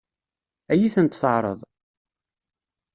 Ad 0.71 0.77
iyi-tent-teɛṛeḍ? 0.77 1.59